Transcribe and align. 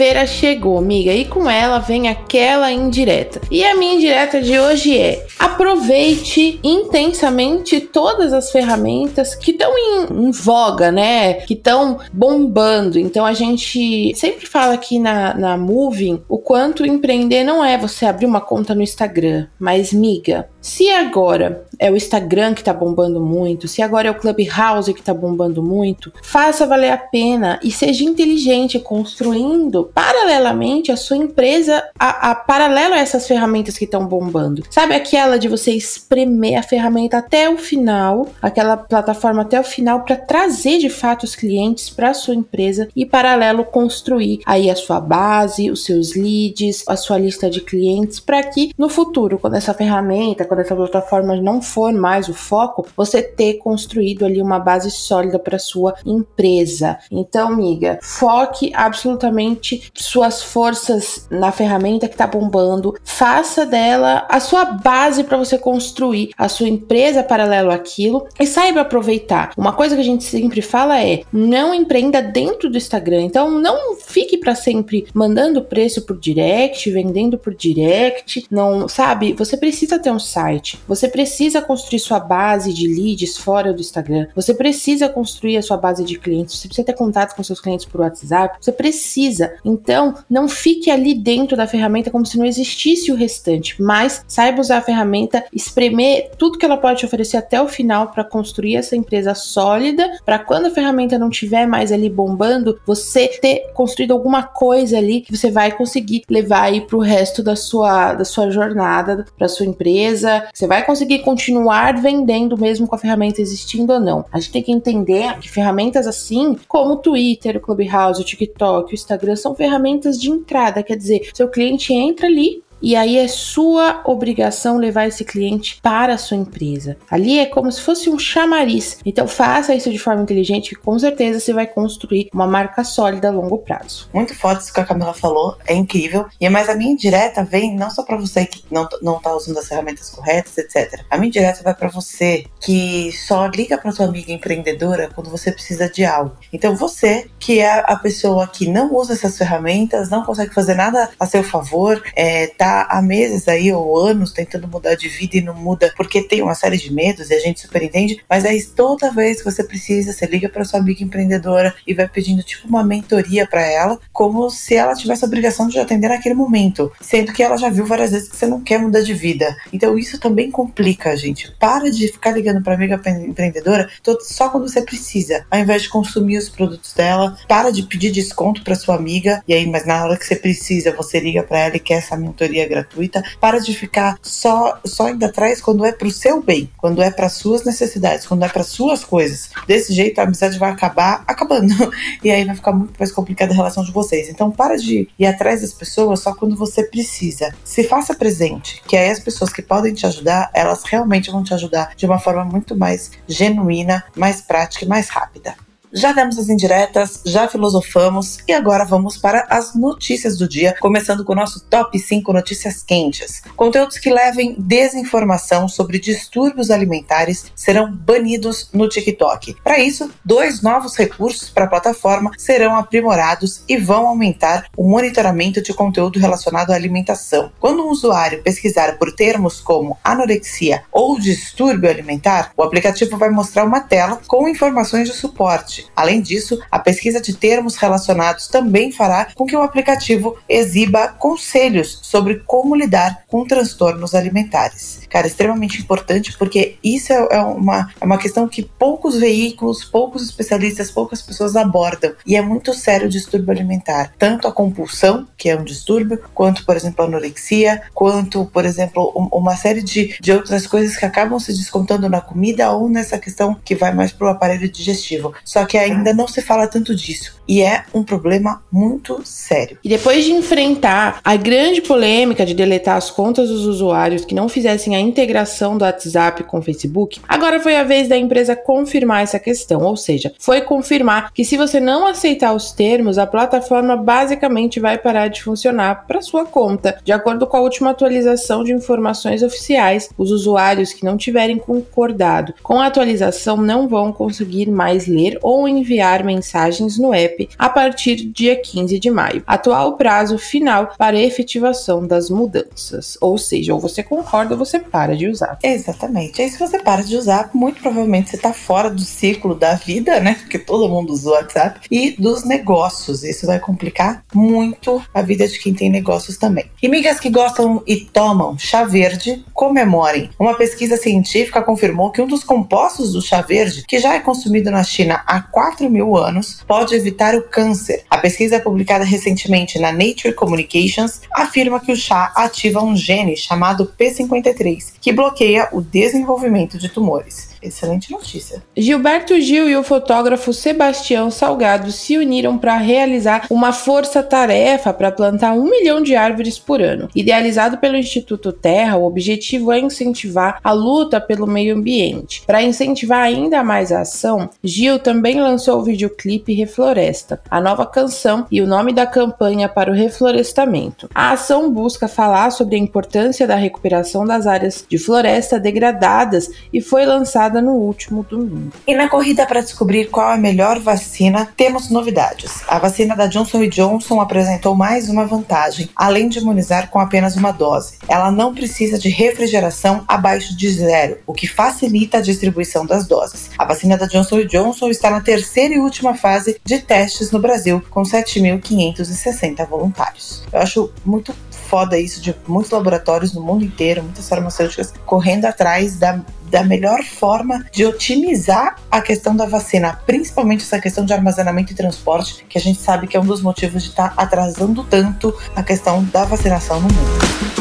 Quinta-feira 0.00 0.26
chegou, 0.26 0.78
amiga, 0.78 1.12
e 1.12 1.26
com 1.26 1.48
ela 1.48 1.78
vem 1.78 2.08
aquela 2.08 2.72
indireta. 2.72 3.38
E 3.50 3.62
a 3.62 3.76
minha 3.76 3.96
indireta 3.96 4.40
de 4.40 4.58
hoje 4.58 4.98
é: 4.98 5.26
aproveite 5.38 6.58
intensamente 6.64 7.80
todas 7.80 8.32
as 8.32 8.50
ferramentas 8.50 9.34
que 9.34 9.50
estão 9.50 9.70
em, 9.76 10.24
em, 10.24 10.30
voga, 10.30 10.90
né? 10.90 11.34
Que 11.34 11.52
estão 11.52 11.98
bombando. 12.12 12.98
Então 12.98 13.26
a 13.26 13.34
gente 13.34 14.14
sempre 14.14 14.46
fala 14.46 14.72
aqui 14.72 14.98
na, 14.98 15.34
na 15.34 15.58
Moving 15.58 16.22
o 16.26 16.38
quanto 16.38 16.86
empreender 16.86 17.44
não 17.44 17.62
é 17.62 17.76
você 17.76 18.06
abrir 18.06 18.24
uma 18.24 18.40
conta 18.40 18.74
no 18.74 18.82
Instagram, 18.82 19.48
mas 19.58 19.92
miga. 19.92 20.48
Se 20.60 20.90
agora 20.90 21.64
é 21.78 21.90
o 21.90 21.96
Instagram 21.96 22.52
que 22.52 22.62
tá 22.62 22.74
bombando 22.74 23.20
muito, 23.20 23.66
se 23.66 23.80
agora 23.80 24.08
é 24.08 24.10
o 24.10 24.14
Clubhouse 24.14 24.92
que 24.92 25.02
tá 25.02 25.14
bombando 25.14 25.62
muito, 25.62 26.12
faça 26.22 26.66
valer 26.66 26.90
a 26.90 26.98
pena 26.98 27.58
e 27.62 27.70
seja 27.70 28.04
inteligente 28.04 28.78
construindo 28.78 29.90
paralelamente 29.94 30.92
a 30.92 30.96
sua 30.96 31.16
empresa 31.16 31.82
a, 31.98 32.30
a 32.30 32.34
paralelo 32.34 32.94
a 32.94 32.98
essas 32.98 33.26
ferramentas 33.26 33.78
que 33.78 33.86
estão 33.86 34.06
bombando. 34.06 34.62
Sabe 34.70 34.94
aquela 34.94 35.38
de 35.38 35.48
você 35.48 35.72
espremer 35.72 36.58
a 36.58 36.62
ferramenta 36.62 37.16
até 37.16 37.48
o 37.48 37.56
final, 37.56 38.28
aquela 38.42 38.76
plataforma 38.76 39.42
até 39.42 39.58
o 39.58 39.64
final 39.64 40.04
para 40.04 40.16
trazer 40.16 40.78
de 40.78 40.90
fato 40.90 41.24
os 41.24 41.34
clientes 41.34 41.88
para 41.88 42.12
sua 42.12 42.34
empresa 42.34 42.88
e 42.94 43.06
paralelo 43.06 43.64
construir 43.64 44.40
aí 44.44 44.68
a 44.68 44.76
sua 44.76 45.00
base, 45.00 45.70
os 45.70 45.84
seus 45.86 46.14
leads, 46.14 46.84
a 46.86 46.96
sua 46.96 47.16
lista 47.16 47.48
de 47.48 47.62
clientes 47.62 48.20
para 48.20 48.42
que 48.42 48.72
no 48.76 48.90
futuro, 48.90 49.38
quando 49.38 49.54
essa 49.54 49.72
ferramenta 49.72 50.49
quando 50.50 50.60
essa 50.62 50.74
plataforma 50.74 51.36
não 51.36 51.62
for 51.62 51.92
mais 51.92 52.28
o 52.28 52.34
foco, 52.34 52.84
você 52.96 53.22
ter 53.22 53.58
construído 53.58 54.24
ali 54.24 54.42
uma 54.42 54.58
base 54.58 54.90
sólida 54.90 55.38
para 55.38 55.60
sua 55.60 55.94
empresa. 56.04 56.98
Então, 57.08 57.46
amiga, 57.46 58.00
foque 58.02 58.72
absolutamente 58.74 59.92
suas 59.94 60.42
forças 60.42 61.28
na 61.30 61.52
ferramenta 61.52 62.08
que 62.08 62.14
está 62.14 62.26
bombando, 62.26 62.96
faça 63.04 63.64
dela 63.64 64.26
a 64.28 64.40
sua 64.40 64.64
base 64.64 65.22
para 65.22 65.36
você 65.36 65.56
construir 65.56 66.30
a 66.36 66.48
sua 66.48 66.68
empresa 66.68 67.22
paralelo 67.22 67.70
àquilo 67.70 68.26
e 68.40 68.44
saiba 68.44 68.80
aproveitar. 68.80 69.52
Uma 69.56 69.72
coisa 69.72 69.94
que 69.94 70.00
a 70.00 70.04
gente 70.04 70.24
sempre 70.24 70.60
fala 70.60 71.00
é: 71.00 71.22
não 71.32 71.72
empreenda 71.72 72.20
dentro 72.20 72.68
do 72.68 72.76
Instagram. 72.76 73.22
Então, 73.22 73.52
não 73.52 73.94
fique 73.94 74.36
para 74.36 74.56
sempre 74.56 75.06
mandando 75.14 75.62
preço 75.62 76.02
por 76.02 76.18
direct, 76.18 76.90
vendendo 76.90 77.38
por 77.38 77.54
direct, 77.54 78.44
não, 78.50 78.88
sabe? 78.88 79.32
Você 79.34 79.56
precisa 79.56 79.96
ter 79.96 80.10
um 80.10 80.18
site 80.18 80.39
site. 80.40 80.80
Você 80.88 81.08
precisa 81.08 81.60
construir 81.60 81.98
sua 81.98 82.18
base 82.18 82.72
de 82.72 82.88
leads 82.88 83.36
fora 83.36 83.72
do 83.72 83.80
Instagram. 83.80 84.26
Você 84.34 84.54
precisa 84.54 85.08
construir 85.08 85.58
a 85.58 85.62
sua 85.62 85.76
base 85.76 86.02
de 86.02 86.18
clientes. 86.18 86.58
Você 86.58 86.66
precisa 86.66 86.86
ter 86.86 86.94
contato 86.94 87.36
com 87.36 87.42
seus 87.42 87.60
clientes 87.60 87.84
por 87.84 88.00
WhatsApp. 88.00 88.56
Você 88.60 88.72
precisa. 88.72 89.52
Então, 89.64 90.14
não 90.28 90.48
fique 90.48 90.90
ali 90.90 91.14
dentro 91.14 91.56
da 91.56 91.66
ferramenta 91.66 92.10
como 92.10 92.24
se 92.24 92.38
não 92.38 92.46
existisse 92.46 93.12
o 93.12 93.16
restante, 93.16 93.80
mas 93.80 94.24
saiba 94.26 94.60
usar 94.60 94.78
a 94.78 94.82
ferramenta, 94.82 95.44
espremer 95.52 96.30
tudo 96.38 96.58
que 96.58 96.64
ela 96.64 96.76
pode 96.76 97.00
te 97.00 97.06
oferecer 97.06 97.36
até 97.36 97.60
o 97.60 97.68
final 97.68 98.08
para 98.08 98.24
construir 98.24 98.76
essa 98.76 98.96
empresa 98.96 99.34
sólida, 99.34 100.18
para 100.24 100.38
quando 100.38 100.66
a 100.66 100.70
ferramenta 100.70 101.18
não 101.18 101.28
estiver 101.28 101.66
mais 101.66 101.92
ali 101.92 102.08
bombando, 102.08 102.80
você 102.86 103.28
ter 103.28 103.70
construído 103.74 104.12
alguma 104.12 104.42
coisa 104.42 104.96
ali 104.96 105.20
que 105.20 105.36
você 105.36 105.50
vai 105.50 105.72
conseguir 105.72 106.22
levar 106.28 106.62
aí 106.62 106.80
para 106.80 106.96
o 106.96 107.00
resto 107.00 107.42
da 107.42 107.56
sua, 107.56 108.14
da 108.14 108.24
sua 108.24 108.50
jornada, 108.50 109.26
para 109.36 109.48
sua 109.48 109.66
empresa 109.66 110.29
você 110.52 110.66
vai 110.66 110.84
conseguir 110.84 111.20
continuar 111.20 112.00
vendendo 112.00 112.56
mesmo 112.56 112.86
com 112.86 112.94
a 112.94 112.98
ferramenta 112.98 113.40
existindo 113.40 113.92
ou 113.92 114.00
não. 114.00 114.24
A 114.32 114.38
gente 114.38 114.52
tem 114.52 114.62
que 114.62 114.72
entender 114.72 115.38
que 115.38 115.50
ferramentas 115.50 116.06
assim, 116.06 116.56
como 116.68 116.94
o 116.94 116.96
Twitter, 116.96 117.56
o 117.56 117.60
Clubhouse, 117.60 118.20
o 118.20 118.24
TikTok, 118.24 118.92
o 118.92 118.94
Instagram, 118.94 119.36
são 119.36 119.54
ferramentas 119.54 120.20
de 120.20 120.30
entrada, 120.30 120.82
quer 120.82 120.96
dizer, 120.96 121.30
seu 121.34 121.48
cliente 121.48 121.92
entra 121.92 122.26
ali, 122.26 122.62
e 122.82 122.96
aí 122.96 123.18
é 123.18 123.28
sua 123.28 124.02
obrigação 124.04 124.78
levar 124.78 125.06
esse 125.06 125.24
cliente 125.24 125.78
para 125.82 126.14
a 126.14 126.18
sua 126.18 126.36
empresa. 126.36 126.96
Ali 127.10 127.38
é 127.38 127.46
como 127.46 127.70
se 127.70 127.80
fosse 127.80 128.08
um 128.08 128.18
chamariz. 128.18 128.98
Então 129.04 129.26
faça 129.26 129.74
isso 129.74 129.90
de 129.90 129.98
forma 129.98 130.22
inteligente 130.22 130.70
que 130.70 130.80
com 130.80 130.98
certeza 130.98 131.40
você 131.40 131.52
vai 131.52 131.66
construir 131.66 132.28
uma 132.32 132.46
marca 132.46 132.84
sólida 132.84 133.28
a 133.28 133.32
longo 133.32 133.58
prazo. 133.58 134.08
Muito 134.12 134.34
forte 134.34 134.62
isso 134.62 134.72
que 134.72 134.80
a 134.80 134.84
Camila 134.84 135.14
falou, 135.14 135.56
é 135.66 135.74
incrível. 135.74 136.26
E 136.40 136.48
mas 136.48 136.68
a 136.68 136.74
minha 136.74 136.92
indireta 136.92 137.44
vem 137.44 137.76
não 137.76 137.90
só 137.90 138.02
para 138.02 138.16
você 138.16 138.44
que 138.44 138.64
não 138.70 138.88
não 139.02 139.20
tá 139.20 139.34
usando 139.34 139.58
as 139.58 139.68
ferramentas 139.68 140.10
corretas, 140.10 140.56
etc. 140.58 141.04
A 141.08 141.16
minha 141.16 141.28
indireta 141.28 141.62
vai 141.62 141.74
para 141.74 141.88
você 141.88 142.44
que 142.60 143.12
só 143.12 143.46
liga 143.46 143.78
para 143.78 143.92
sua 143.92 144.06
amiga 144.06 144.32
empreendedora 144.32 145.08
quando 145.14 145.30
você 145.30 145.52
precisa 145.52 145.88
de 145.88 146.04
algo. 146.04 146.36
Então 146.52 146.74
você 146.74 147.28
que 147.38 147.60
é 147.60 147.84
a 147.86 147.96
pessoa 147.96 148.46
que 148.46 148.68
não 148.68 148.94
usa 148.94 149.12
essas 149.12 149.36
ferramentas, 149.38 150.10
não 150.10 150.24
consegue 150.24 150.52
fazer 150.52 150.74
nada 150.74 151.10
a 151.18 151.26
seu 151.26 151.42
favor, 151.42 152.02
é, 152.16 152.48
tá 152.48 152.69
há 152.88 153.02
meses 153.02 153.48
aí 153.48 153.72
ou 153.72 153.98
anos 153.98 154.32
tentando 154.32 154.68
mudar 154.68 154.94
de 154.94 155.08
vida 155.08 155.36
e 155.36 155.40
não 155.40 155.54
muda 155.54 155.92
porque 155.96 156.22
tem 156.22 156.42
uma 156.42 156.54
série 156.54 156.76
de 156.76 156.92
medos 156.92 157.30
e 157.30 157.34
a 157.34 157.38
gente 157.38 157.60
super 157.60 157.82
entende, 157.82 158.20
mas 158.28 158.44
aí 158.44 158.62
toda 158.64 159.10
vez 159.10 159.38
que 159.38 159.50
você 159.50 159.64
precisa, 159.64 160.12
você 160.12 160.26
liga 160.26 160.48
para 160.48 160.64
sua 160.64 160.80
amiga 160.80 161.02
empreendedora 161.02 161.74
e 161.86 161.94
vai 161.94 162.08
pedindo 162.08 162.42
tipo 162.42 162.68
uma 162.68 162.84
mentoria 162.84 163.46
para 163.46 163.64
ela, 163.66 163.98
como 164.12 164.50
se 164.50 164.74
ela 164.74 164.94
tivesse 164.94 165.24
a 165.24 165.28
obrigação 165.28 165.68
de 165.68 165.78
atender 165.78 166.08
naquele 166.08 166.34
momento, 166.34 166.90
sendo 167.00 167.32
que 167.32 167.42
ela 167.42 167.56
já 167.56 167.68
viu 167.68 167.86
várias 167.86 168.10
vezes 168.10 168.28
que 168.28 168.36
você 168.36 168.46
não 168.46 168.60
quer 168.60 168.78
mudar 168.78 169.00
de 169.00 169.14
vida. 169.14 169.56
Então 169.72 169.98
isso 169.98 170.18
também 170.18 170.50
complica, 170.50 171.16
gente. 171.16 171.52
Para 171.58 171.90
de 171.90 172.08
ficar 172.08 172.32
ligando 172.32 172.62
para 172.62 172.74
amiga 172.74 173.00
empreendedora 173.26 173.88
só 174.20 174.48
quando 174.48 174.68
você 174.68 174.82
precisa, 174.82 175.46
ao 175.50 175.58
invés 175.60 175.82
de 175.82 175.88
consumir 175.88 176.38
os 176.38 176.48
produtos 176.48 176.92
dela, 176.92 177.36
para 177.48 177.70
de 177.70 177.82
pedir 177.82 178.10
desconto 178.10 178.62
para 178.62 178.74
sua 178.74 178.94
amiga 178.96 179.42
e 179.46 179.54
aí, 179.54 179.66
mas 179.66 179.86
na 179.86 180.02
hora 180.02 180.16
que 180.16 180.24
você 180.24 180.36
precisa, 180.36 180.94
você 180.94 181.20
liga 181.20 181.42
para 181.42 181.58
ela 181.60 181.76
e 181.76 181.80
quer 181.80 181.94
essa 181.94 182.16
mentoria 182.16 182.59
gratuita, 182.68 183.22
para 183.40 183.58
de 183.58 183.74
ficar 183.74 184.18
só, 184.22 184.78
só 184.84 185.08
indo 185.08 185.24
atrás 185.24 185.60
quando 185.60 185.84
é 185.84 185.92
pro 185.92 186.10
seu 186.10 186.42
bem, 186.42 186.70
quando 186.76 187.02
é 187.02 187.10
para 187.10 187.28
suas 187.28 187.64
necessidades, 187.64 188.26
quando 188.26 188.44
é 188.44 188.48
para 188.48 188.62
suas 188.62 189.04
coisas. 189.04 189.50
Desse 189.66 189.92
jeito 189.92 190.18
a 190.18 190.24
amizade 190.24 190.58
vai 190.58 190.70
acabar 190.70 191.24
acabando. 191.26 191.70
E 192.22 192.30
aí 192.30 192.44
vai 192.44 192.54
ficar 192.54 192.72
muito 192.72 192.96
mais 192.98 193.12
complicada 193.12 193.52
a 193.52 193.56
relação 193.56 193.84
de 193.84 193.92
vocês. 193.92 194.28
Então 194.28 194.50
para 194.50 194.76
de 194.76 195.08
ir 195.18 195.26
atrás 195.26 195.62
das 195.62 195.72
pessoas 195.72 196.20
só 196.20 196.34
quando 196.34 196.56
você 196.56 196.84
precisa. 196.84 197.54
Se 197.64 197.84
faça 197.84 198.14
presente, 198.14 198.82
que 198.86 198.96
aí 198.96 199.10
as 199.10 199.20
pessoas 199.20 199.52
que 199.52 199.62
podem 199.62 199.94
te 199.94 200.06
ajudar, 200.06 200.50
elas 200.54 200.82
realmente 200.84 201.30
vão 201.30 201.42
te 201.42 201.54
ajudar 201.54 201.94
de 201.96 202.06
uma 202.06 202.18
forma 202.18 202.44
muito 202.44 202.76
mais 202.76 203.12
genuína, 203.26 204.04
mais 204.16 204.40
prática 204.40 204.84
e 204.84 204.88
mais 204.88 205.08
rápida. 205.08 205.54
Já 205.92 206.12
demos 206.12 206.38
as 206.38 206.48
indiretas, 206.48 207.20
já 207.26 207.48
filosofamos 207.48 208.38
e 208.46 208.52
agora 208.52 208.84
vamos 208.84 209.16
para 209.16 209.44
as 209.50 209.74
notícias 209.74 210.38
do 210.38 210.48
dia, 210.48 210.76
começando 210.78 211.24
com 211.24 211.32
o 211.32 211.36
nosso 211.36 211.64
top 211.64 211.98
5 211.98 212.32
notícias 212.32 212.80
quentes. 212.80 213.42
Conteúdos 213.56 213.98
que 213.98 214.08
levem 214.08 214.54
desinformação 214.56 215.66
sobre 215.66 215.98
distúrbios 215.98 216.70
alimentares 216.70 217.50
serão 217.56 217.92
banidos 217.92 218.70
no 218.72 218.88
TikTok. 218.88 219.56
Para 219.64 219.80
isso, 219.80 220.08
dois 220.24 220.62
novos 220.62 220.96
recursos 220.96 221.50
para 221.50 221.64
a 221.64 221.68
plataforma 221.68 222.30
serão 222.38 222.76
aprimorados 222.76 223.64
e 223.68 223.76
vão 223.76 224.06
aumentar 224.06 224.66
o 224.76 224.88
monitoramento 224.88 225.60
de 225.60 225.74
conteúdo 225.74 226.20
relacionado 226.20 226.70
à 226.70 226.76
alimentação. 226.76 227.50
Quando 227.58 227.84
um 227.84 227.90
usuário 227.90 228.44
pesquisar 228.44 228.96
por 228.96 229.12
termos 229.12 229.60
como 229.60 229.98
anorexia 230.04 230.84
ou 230.92 231.18
distúrbio 231.18 231.90
alimentar, 231.90 232.52
o 232.56 232.62
aplicativo 232.62 233.18
vai 233.18 233.30
mostrar 233.30 233.64
uma 233.64 233.80
tela 233.80 234.20
com 234.28 234.48
informações 234.48 235.08
de 235.08 235.14
suporte 235.16 235.79
Além 235.94 236.20
disso, 236.20 236.60
a 236.70 236.78
pesquisa 236.78 237.20
de 237.20 237.34
termos 237.34 237.76
relacionados 237.76 238.48
também 238.48 238.92
fará 238.92 239.28
com 239.34 239.46
que 239.46 239.56
o 239.56 239.62
aplicativo 239.62 240.36
exiba 240.48 241.08
conselhos 241.08 242.00
sobre 242.02 242.42
como 242.46 242.74
lidar 242.74 243.24
com 243.28 243.46
transtornos 243.46 244.14
alimentares. 244.14 245.00
Cara, 245.08 245.26
extremamente 245.26 245.80
importante 245.80 246.36
porque 246.36 246.76
isso 246.82 247.12
é, 247.12 247.28
é 247.30 247.40
uma, 247.40 247.90
é 248.00 248.04
uma 248.04 248.18
questão 248.18 248.48
que 248.48 248.62
poucos 248.62 249.16
veículos, 249.16 249.84
poucos 249.84 250.22
especialistas, 250.22 250.90
poucas 250.90 251.20
pessoas 251.22 251.56
abordam. 251.56 252.14
E 252.26 252.36
é 252.36 252.42
muito 252.42 252.72
sério 252.74 253.06
o 253.06 253.10
distúrbio 253.10 253.50
alimentar. 253.50 254.12
Tanto 254.18 254.46
a 254.46 254.52
compulsão, 254.52 255.26
que 255.36 255.48
é 255.48 255.56
um 255.56 255.64
distúrbio, 255.64 256.22
quanto, 256.34 256.64
por 256.64 256.76
exemplo, 256.76 257.04
a 257.04 257.08
anorexia, 257.08 257.82
quanto, 257.94 258.46
por 258.46 258.64
exemplo, 258.64 259.12
um, 259.16 259.28
uma 259.36 259.56
série 259.56 259.82
de, 259.82 260.16
de 260.20 260.32
outras 260.32 260.66
coisas 260.66 260.96
que 260.96 261.04
acabam 261.04 261.38
se 261.38 261.52
descontando 261.52 262.08
na 262.08 262.20
comida 262.20 262.70
ou 262.72 262.88
nessa 262.88 263.18
questão 263.18 263.56
que 263.64 263.74
vai 263.74 263.92
mais 263.92 264.12
para 264.12 264.26
o 264.26 264.30
aparelho 264.30 264.68
digestivo. 264.68 265.34
Só 265.44 265.64
que 265.70 265.78
ainda 265.78 266.12
não 266.12 266.26
se 266.26 266.42
fala 266.42 266.66
tanto 266.66 266.96
disso. 266.96 267.38
E 267.46 267.62
é 267.62 267.84
um 267.94 268.02
problema 268.02 268.60
muito 268.72 269.20
sério. 269.24 269.78
E 269.84 269.88
depois 269.88 270.24
de 270.24 270.32
enfrentar 270.32 271.20
a 271.22 271.36
grande 271.36 271.80
polêmica 271.80 272.44
de 272.44 272.54
deletar 272.54 272.96
as 272.96 273.08
contas 273.08 273.48
dos 273.48 273.66
usuários 273.66 274.24
que 274.24 274.34
não 274.34 274.48
fizessem 274.48 274.96
a 274.96 275.00
integração 275.00 275.78
do 275.78 275.84
WhatsApp 275.84 276.42
com 276.42 276.58
o 276.58 276.62
Facebook, 276.62 277.20
agora 277.28 277.60
foi 277.60 277.76
a 277.76 277.84
vez 277.84 278.08
da 278.08 278.16
empresa 278.16 278.56
confirmar 278.56 279.22
essa 279.22 279.38
questão, 279.38 279.82
ou 279.82 279.96
seja, 279.96 280.32
foi 280.40 280.60
confirmar 280.60 281.32
que 281.32 281.44
se 281.44 281.56
você 281.56 281.78
não 281.78 282.04
aceitar 282.04 282.52
os 282.52 282.72
termos, 282.72 283.16
a 283.16 283.26
plataforma 283.26 283.96
basicamente 283.96 284.80
vai 284.80 284.98
parar 284.98 285.28
de 285.28 285.42
funcionar 285.42 286.04
para 286.06 286.22
sua 286.22 286.44
conta. 286.44 286.98
De 287.04 287.12
acordo 287.12 287.46
com 287.46 287.56
a 287.56 287.60
última 287.60 287.90
atualização 287.90 288.64
de 288.64 288.72
informações 288.72 289.40
oficiais, 289.42 290.08
os 290.18 290.32
usuários 290.32 290.92
que 290.92 291.04
não 291.04 291.16
tiverem 291.16 291.58
concordado 291.58 292.54
com 292.60 292.80
a 292.80 292.86
atualização 292.86 293.56
não 293.56 293.86
vão 293.86 294.12
conseguir 294.12 294.68
mais 294.68 295.06
ler 295.06 295.38
ou 295.42 295.59
enviar 295.68 296.24
mensagens 296.24 296.98
no 296.98 297.12
app 297.12 297.48
a 297.58 297.68
partir 297.68 298.16
dia 298.16 298.56
15 298.56 298.98
de 298.98 299.10
maio, 299.10 299.42
atual 299.46 299.96
prazo 299.96 300.38
final 300.38 300.92
para 300.98 301.18
efetivação 301.18 302.06
das 302.06 302.30
mudanças. 302.30 303.16
Ou 303.20 303.38
seja, 303.38 303.74
ou 303.74 303.80
você 303.80 304.02
concorda 304.02 304.54
ou 304.54 304.58
você 304.58 304.78
para 304.78 305.16
de 305.16 305.28
usar. 305.28 305.58
Exatamente. 305.62 306.42
Aí 306.42 306.50
se 306.50 306.58
você 306.58 306.78
para 306.78 307.02
de 307.02 307.16
usar, 307.16 307.50
muito 307.54 307.80
provavelmente 307.80 308.30
você 308.30 308.36
está 308.36 308.52
fora 308.52 308.90
do 308.90 309.02
ciclo 309.02 309.54
da 309.54 309.74
vida, 309.74 310.20
né? 310.20 310.34
Porque 310.34 310.58
todo 310.58 310.88
mundo 310.88 311.12
usa 311.12 311.30
o 311.30 311.32
WhatsApp 311.32 311.80
e 311.90 312.12
dos 312.12 312.44
negócios. 312.44 313.22
Isso 313.24 313.46
vai 313.46 313.58
complicar 313.58 314.24
muito 314.34 315.02
a 315.12 315.22
vida 315.22 315.46
de 315.46 315.58
quem 315.58 315.74
tem 315.74 315.90
negócios 315.90 316.36
também. 316.36 316.66
E 316.82 316.88
migas 316.88 317.20
que 317.20 317.30
gostam 317.30 317.82
e 317.86 317.96
tomam 317.96 318.58
chá 318.58 318.84
verde, 318.84 319.44
comemorem. 319.52 320.30
Uma 320.38 320.54
pesquisa 320.54 320.96
científica 320.96 321.62
confirmou 321.62 322.10
que 322.10 322.20
um 322.20 322.26
dos 322.26 322.44
compostos 322.44 323.12
do 323.12 323.22
chá 323.22 323.40
verde, 323.40 323.84
que 323.86 323.98
já 323.98 324.14
é 324.14 324.20
consumido 324.20 324.70
na 324.70 324.82
China 324.82 325.22
há 325.26 325.40
4 325.50 325.88
mil 325.90 326.16
anos, 326.16 326.64
pode 326.66 326.94
evitar 326.94 327.34
o 327.34 327.42
câncer. 327.42 328.04
A 328.08 328.18
pesquisa 328.18 328.60
publicada 328.60 329.04
recentemente 329.04 329.78
na 329.78 329.92
Nature 329.92 330.32
Communications 330.34 331.20
afirma 331.32 331.80
que 331.80 331.92
o 331.92 331.96
chá 331.96 332.32
ativa 332.34 332.82
um 332.82 332.96
gene 332.96 333.36
chamado 333.36 333.92
P53, 333.98 334.92
que 335.00 335.12
bloqueia 335.12 335.68
o 335.72 335.80
desenvolvimento 335.80 336.78
de 336.78 336.88
tumores. 336.88 337.49
Excelente 337.62 338.10
notícia. 338.10 338.62
Gilberto 338.76 339.38
Gil 339.40 339.68
e 339.68 339.76
o 339.76 339.82
fotógrafo 339.82 340.52
Sebastião 340.52 341.30
Salgado 341.30 341.92
se 341.92 342.16
uniram 342.16 342.56
para 342.56 342.76
realizar 342.76 343.46
uma 343.50 343.72
força-tarefa 343.72 344.92
para 344.92 345.12
plantar 345.12 345.52
um 345.52 345.64
milhão 345.64 346.02
de 346.02 346.16
árvores 346.16 346.58
por 346.58 346.80
ano. 346.80 347.08
Idealizado 347.14 347.78
pelo 347.78 347.96
Instituto 347.96 348.52
Terra, 348.52 348.96
o 348.96 349.04
objetivo 349.04 349.72
é 349.72 349.78
incentivar 349.78 350.58
a 350.64 350.72
luta 350.72 351.20
pelo 351.20 351.46
meio 351.46 351.76
ambiente. 351.76 352.42
Para 352.46 352.62
incentivar 352.62 353.22
ainda 353.22 353.62
mais 353.62 353.92
a 353.92 354.00
ação, 354.00 354.48
Gil 354.64 354.98
também 354.98 355.40
lançou 355.40 355.80
o 355.80 355.84
videoclipe 355.84 356.54
Refloresta, 356.54 357.40
a 357.50 357.60
nova 357.60 357.84
canção 357.84 358.46
e 358.50 358.62
o 358.62 358.66
nome 358.66 358.92
da 358.92 359.06
campanha 359.06 359.68
para 359.68 359.90
o 359.90 359.94
reflorestamento. 359.94 361.08
A 361.14 361.32
ação 361.32 361.70
busca 361.70 362.08
falar 362.08 362.50
sobre 362.50 362.76
a 362.76 362.78
importância 362.78 363.46
da 363.46 363.56
recuperação 363.56 364.24
das 364.24 364.46
áreas 364.46 364.84
de 364.88 364.98
floresta 364.98 365.58
degradadas 365.58 366.50
e 366.72 366.80
foi 366.80 367.04
lançada 367.04 367.49
no 367.58 367.72
último 367.72 368.22
domingo. 368.22 368.72
E 368.86 368.94
na 368.94 369.08
corrida 369.08 369.46
para 369.46 369.62
descobrir 369.62 370.10
qual 370.10 370.30
é 370.30 370.34
a 370.34 370.38
melhor 370.38 370.78
vacina, 370.78 371.48
temos 371.56 371.88
novidades. 371.88 372.62
A 372.68 372.78
vacina 372.78 373.16
da 373.16 373.26
Johnson 373.26 373.66
Johnson 373.66 374.20
apresentou 374.20 374.74
mais 374.74 375.08
uma 375.08 375.24
vantagem, 375.24 375.88
além 375.96 376.28
de 376.28 376.38
imunizar 376.38 376.90
com 376.90 376.98
apenas 377.00 377.36
uma 377.36 377.50
dose. 377.50 377.94
Ela 378.06 378.30
não 378.30 378.54
precisa 378.54 378.98
de 378.98 379.08
refrigeração 379.08 380.04
abaixo 380.06 380.54
de 380.54 380.70
zero, 380.70 381.16
o 381.26 381.32
que 381.32 381.46
facilita 381.46 382.18
a 382.18 382.22
distribuição 382.22 382.84
das 382.84 383.06
doses. 383.06 383.50
A 383.56 383.64
vacina 383.64 383.96
da 383.96 384.06
Johnson 384.06 384.44
Johnson 384.44 384.90
está 384.90 385.10
na 385.10 385.22
terceira 385.22 385.74
e 385.74 385.78
última 385.78 386.14
fase 386.14 386.60
de 386.62 386.80
testes 386.80 387.30
no 387.30 387.38
Brasil, 387.38 387.82
com 387.88 388.02
7.560 388.02 389.66
voluntários. 389.66 390.44
Eu 390.52 390.60
acho 390.60 390.92
muito 391.04 391.34
foda 391.70 391.96
isso 391.96 392.20
de 392.20 392.34
muitos 392.48 392.72
laboratórios 392.72 393.32
no 393.32 393.40
mundo 393.40 393.64
inteiro, 393.64 394.02
muitas 394.02 394.28
farmacêuticas 394.28 394.92
correndo 395.06 395.44
atrás 395.44 395.94
da 395.96 396.20
da 396.50 396.64
melhor 396.64 397.02
forma 397.04 397.64
de 397.72 397.86
otimizar 397.86 398.76
a 398.90 399.00
questão 399.00 399.34
da 399.34 399.46
vacina, 399.46 400.00
principalmente 400.04 400.62
essa 400.62 400.80
questão 400.80 401.04
de 401.04 401.12
armazenamento 401.12 401.72
e 401.72 401.76
transporte, 401.76 402.44
que 402.48 402.58
a 402.58 402.60
gente 402.60 402.80
sabe 402.80 403.06
que 403.06 403.16
é 403.16 403.20
um 403.20 403.26
dos 403.26 403.40
motivos 403.40 403.82
de 403.82 403.90
estar 403.90 404.14
tá 404.14 404.22
atrasando 404.22 404.84
tanto 404.84 405.34
a 405.54 405.62
questão 405.62 406.04
da 406.04 406.24
vacinação 406.24 406.80
no 406.80 406.88
mundo. 406.88 407.60